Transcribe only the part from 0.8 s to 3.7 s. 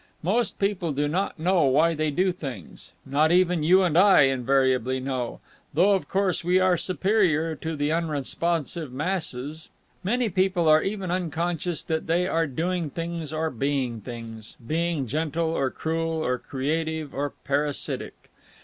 do not know why they do things not even